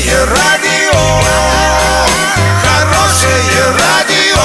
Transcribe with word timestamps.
Хорошее 0.00 0.24
радио, 0.24 0.98
хорошее 2.62 3.64
радио, 3.78 4.40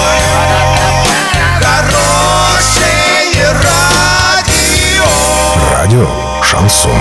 хорошее 1.61 3.53
радио. 3.63 5.05
Радио 5.71 6.09
Шансон. 6.43 6.91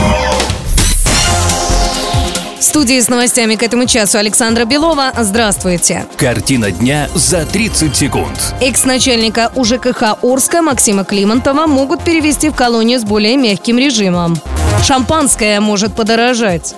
В 2.59 2.62
студии 2.62 3.01
с 3.01 3.09
новостями 3.09 3.57
к 3.57 3.64
этому 3.64 3.87
часу 3.87 4.19
Александра 4.19 4.64
Белова. 4.64 5.12
Здравствуйте. 5.18 6.07
Картина 6.16 6.71
дня 6.71 7.09
за 7.14 7.45
30 7.45 7.96
секунд. 7.96 8.55
Экс-начальника 8.61 9.50
УЖКХ 9.57 10.18
Орска 10.23 10.62
Максима 10.62 11.05
Климонтова 11.05 11.66
могут 11.66 12.05
перевести 12.05 12.50
в 12.50 12.55
колонию 12.55 13.00
с 13.00 13.05
более 13.05 13.36
мягким 13.36 13.79
режимом. 13.79 14.36
Шампанское 14.84 15.59
может 15.61 15.95
подорожать. 15.96 16.75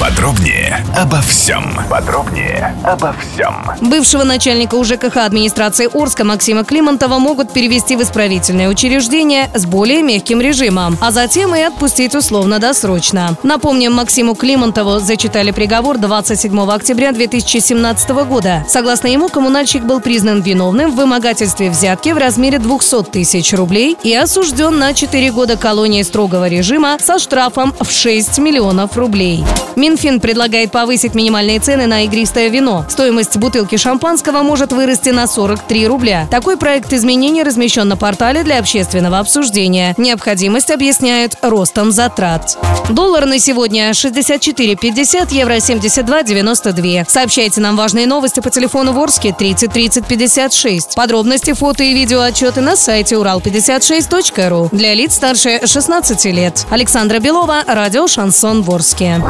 Подробнее 0.00 0.86
обо 0.96 1.20
всем. 1.22 1.74
Подробнее 1.90 2.72
обо 2.84 3.12
всем. 3.14 3.64
Бывшего 3.80 4.22
начальника 4.22 4.76
УЖКХ 4.76 5.16
администрации 5.16 5.88
Орска 5.92 6.22
Максима 6.22 6.62
Климонтова 6.62 7.18
могут 7.18 7.52
перевести 7.52 7.96
в 7.96 8.02
исправительное 8.02 8.68
учреждение 8.68 9.50
с 9.54 9.66
более 9.66 10.02
мягким 10.02 10.40
режимом, 10.40 10.96
а 11.00 11.10
затем 11.10 11.52
и 11.56 11.60
отпустить 11.62 12.14
условно-досрочно. 12.14 13.36
Напомним, 13.42 13.94
Максиму 13.94 14.36
Климонтову 14.36 15.00
зачитали 15.00 15.50
приговор 15.50 15.98
27 15.98 16.70
октября 16.70 17.10
2017 17.10 18.10
года. 18.10 18.64
Согласно 18.68 19.08
ему, 19.08 19.28
коммунальщик 19.28 19.82
был 19.82 20.00
признан 20.00 20.42
виновным 20.42 20.92
в 20.92 20.94
вымогательстве 20.94 21.70
взятки 21.70 22.10
в 22.10 22.18
размере 22.18 22.60
200 22.60 23.02
тысяч 23.10 23.52
рублей 23.52 23.96
и 24.04 24.14
осужден 24.14 24.78
на 24.78 24.94
4 24.94 25.32
года 25.32 25.56
колонии 25.56 26.02
строгого 26.02 26.48
режима 26.48 26.98
со 27.00 27.18
штрафом 27.18 27.74
в 27.80 27.90
6 27.90 28.38
миллионов 28.38 28.96
рублей. 28.96 29.44
Минфин 29.88 30.20
предлагает 30.20 30.70
повысить 30.70 31.14
минимальные 31.14 31.60
цены 31.60 31.86
на 31.86 32.04
игристое 32.04 32.48
вино. 32.48 32.84
Стоимость 32.90 33.38
бутылки 33.38 33.76
шампанского 33.76 34.42
может 34.42 34.70
вырасти 34.70 35.08
на 35.08 35.26
43 35.26 35.86
рубля. 35.86 36.28
Такой 36.30 36.58
проект 36.58 36.92
изменений 36.92 37.42
размещен 37.42 37.88
на 37.88 37.96
портале 37.96 38.42
для 38.42 38.58
общественного 38.58 39.18
обсуждения. 39.18 39.94
Необходимость 39.96 40.70
объясняют 40.70 41.36
ростом 41.40 41.90
затрат. 41.90 42.58
Доллар 42.90 43.24
на 43.24 43.38
сегодня 43.38 43.92
64,50, 43.92 45.32
евро 45.32 45.54
72,92. 45.54 47.06
Сообщайте 47.08 47.62
нам 47.62 47.74
важные 47.74 48.06
новости 48.06 48.40
по 48.40 48.50
телефону 48.50 48.92
Ворске 48.92 49.32
30 49.32 49.72
30 49.72 50.04
56. 50.04 50.96
Подробности, 50.96 51.54
фото 51.54 51.82
и 51.82 51.94
видео 51.94 52.20
отчеты 52.20 52.60
на 52.60 52.76
сайте 52.76 53.14
урал56.ру. 53.14 54.68
Для 54.70 54.92
лиц 54.92 55.14
старше 55.14 55.66
16 55.66 56.26
лет. 56.26 56.66
Александра 56.68 57.20
Белова, 57.20 57.64
радио 57.66 58.06
«Шансон 58.06 58.60
Ворске». 58.60 59.22